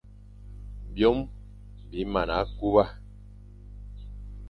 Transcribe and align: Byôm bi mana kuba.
Byôm 0.93 1.17
bi 1.89 1.99
mana 2.13 2.37
kuba. 2.57 2.83